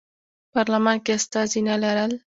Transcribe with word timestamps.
پارلمان 0.53 0.97
کې 1.05 1.11
استازي 1.19 1.61
نه 1.69 1.75
لرل. 1.83 2.11